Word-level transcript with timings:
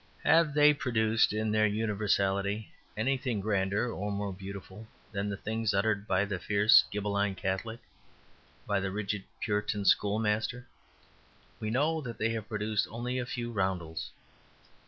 Have 0.23 0.55
they 0.55 0.73
produced 0.73 1.31
in 1.31 1.51
their 1.51 1.67
universality 1.67 2.73
anything 2.97 3.39
grander 3.39 3.91
or 3.93 4.11
more 4.11 4.33
beautiful 4.33 4.87
than 5.11 5.29
the 5.29 5.37
things 5.37 5.75
uttered 5.75 6.07
by 6.07 6.25
the 6.25 6.39
fierce 6.39 6.83
Ghibbeline 6.91 7.35
Catholic, 7.35 7.79
by 8.65 8.79
the 8.79 8.89
rigid 8.89 9.23
Puritan 9.41 9.85
schoolmaster? 9.85 10.65
We 11.59 11.69
know 11.69 12.01
that 12.01 12.17
they 12.17 12.29
have 12.31 12.49
produced 12.49 12.87
only 12.89 13.19
a 13.19 13.27
few 13.27 13.51
roundels. 13.51 14.09